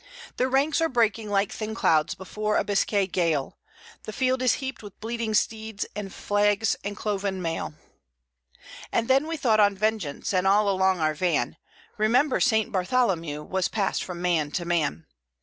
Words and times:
Their 0.37 0.49
ranks 0.49 0.81
are 0.81 0.89
breaking 0.89 1.29
like 1.29 1.51
thin 1.51 1.75
clouds 1.75 2.15
before 2.15 2.57
a 2.57 2.63
Biscay 2.63 3.05
gale; 3.05 3.59
The 4.01 4.11
field 4.11 4.41
is 4.41 4.53
heaped 4.55 4.81
with 4.81 4.99
bleeding 4.99 5.35
steeds, 5.35 5.85
and 5.95 6.11
flags, 6.11 6.75
and 6.83 6.97
cloven 6.97 7.39
mail; 7.39 7.75
And 8.91 9.07
then 9.07 9.27
we 9.27 9.37
thought 9.37 9.59
on 9.59 9.75
vengeance, 9.77 10.33
and 10.33 10.47
all 10.47 10.67
along 10.71 10.99
our 10.99 11.13
van 11.13 11.55
'Remember 11.99 12.39
St. 12.39 12.71
Bartholomew' 12.71 13.43
was 13.43 13.67
passed 13.67 14.03
from 14.03 14.23
man 14.23 14.49
to 14.53 14.65
man. 14.65 15.05